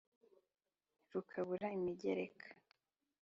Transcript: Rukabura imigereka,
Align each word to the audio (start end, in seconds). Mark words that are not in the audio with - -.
Rukabura 1.11 1.67
imigereka, 1.77 2.47